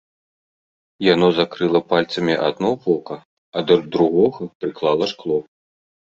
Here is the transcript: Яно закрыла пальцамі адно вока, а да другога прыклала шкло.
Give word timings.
Яно 1.13 1.27
закрыла 1.39 1.81
пальцамі 1.91 2.35
адно 2.47 2.71
вока, 2.87 3.15
а 3.59 3.65
да 3.67 3.75
другога 3.99 4.51
прыклала 4.65 5.05
шкло. 5.15 5.39